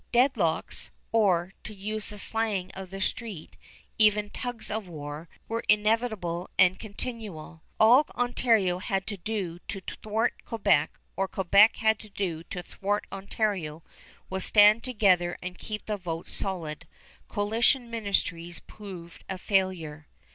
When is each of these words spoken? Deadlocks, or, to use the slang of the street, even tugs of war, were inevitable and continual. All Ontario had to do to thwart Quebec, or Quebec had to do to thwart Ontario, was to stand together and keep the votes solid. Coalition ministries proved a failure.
Deadlocks, 0.11 0.89
or, 1.11 1.53
to 1.63 1.75
use 1.75 2.09
the 2.09 2.17
slang 2.17 2.71
of 2.73 2.89
the 2.89 2.99
street, 2.99 3.55
even 3.99 4.31
tugs 4.31 4.71
of 4.71 4.87
war, 4.87 5.29
were 5.47 5.63
inevitable 5.69 6.49
and 6.57 6.79
continual. 6.79 7.61
All 7.79 8.07
Ontario 8.15 8.79
had 8.79 9.05
to 9.05 9.15
do 9.17 9.59
to 9.67 9.79
thwart 9.79 10.43
Quebec, 10.43 10.97
or 11.15 11.27
Quebec 11.27 11.75
had 11.75 11.99
to 11.99 12.09
do 12.09 12.41
to 12.45 12.63
thwart 12.63 13.05
Ontario, 13.11 13.83
was 14.27 14.43
to 14.45 14.47
stand 14.47 14.83
together 14.83 15.37
and 15.39 15.59
keep 15.59 15.85
the 15.85 15.97
votes 15.97 16.33
solid. 16.33 16.87
Coalition 17.27 17.91
ministries 17.91 18.59
proved 18.59 19.23
a 19.29 19.37
failure. 19.37 20.07